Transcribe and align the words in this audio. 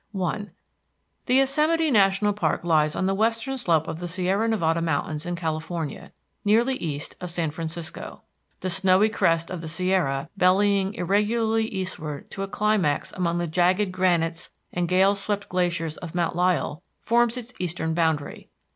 I 0.19 0.47
The 1.27 1.35
Yosemite 1.35 1.91
National 1.91 2.33
Park 2.33 2.63
lies 2.63 2.95
on 2.95 3.05
the 3.05 3.13
western 3.13 3.55
slope 3.59 3.87
of 3.87 3.99
the 3.99 4.07
Sierra 4.07 4.47
Nevada 4.47 4.81
Mountains 4.81 5.27
in 5.27 5.35
California, 5.35 6.11
nearly 6.43 6.73
east 6.77 7.15
of 7.21 7.29
San 7.29 7.51
Francisco. 7.51 8.23
The 8.61 8.71
snowy 8.71 9.09
crest 9.09 9.51
of 9.51 9.61
the 9.61 9.67
Sierra, 9.67 10.31
bellying 10.35 10.95
irregularly 10.95 11.67
eastward 11.67 12.31
to 12.31 12.41
a 12.41 12.47
climax 12.47 13.13
among 13.13 13.37
the 13.37 13.45
jagged 13.45 13.91
granites 13.91 14.49
and 14.73 14.87
gale 14.89 15.13
swept 15.13 15.49
glaciers 15.49 15.97
of 15.97 16.15
Mount 16.15 16.35
Lyell, 16.35 16.81
forms 16.99 17.37
its 17.37 17.53
eastern 17.59 17.93
boundary. 17.93 18.49